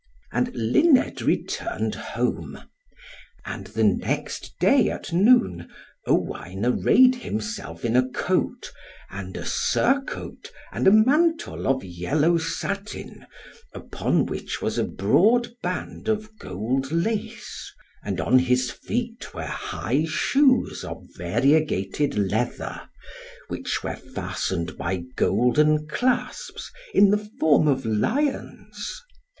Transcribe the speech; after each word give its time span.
And 0.31 0.49
Luned 0.55 1.21
returned 1.21 1.93
home. 1.93 2.57
And 3.45 3.67
the 3.67 3.83
next 3.83 4.57
day, 4.59 4.89
at 4.89 5.13
noon, 5.13 5.69
Owain 6.07 6.65
arrayed 6.65 7.13
himself 7.17 7.85
in 7.85 7.95
a 7.95 8.09
coat, 8.09 8.71
and 9.11 9.37
a 9.37 9.45
surcoat, 9.45 10.49
and 10.71 10.87
a 10.87 10.91
mantle 10.91 11.67
of 11.67 11.83
yellow 11.83 12.39
satin, 12.39 13.27
upon 13.73 14.25
which 14.25 14.59
was 14.59 14.79
a 14.79 14.83
broad 14.85 15.49
band 15.61 16.07
of 16.07 16.35
gold 16.39 16.91
lace; 16.91 17.71
and 18.03 18.19
on 18.19 18.39
his 18.39 18.71
feet 18.71 19.35
were 19.35 19.43
high 19.45 20.05
shoes 20.05 20.83
of 20.83 21.05
variegated 21.15 22.17
leather, 22.17 22.81
which 23.49 23.83
were 23.83 23.97
fastened 23.97 24.79
by 24.79 25.03
golden 25.15 25.87
clasps, 25.87 26.71
in 26.91 27.11
the 27.11 27.29
form 27.39 27.67
of 27.67 27.85
lions. 27.85 28.99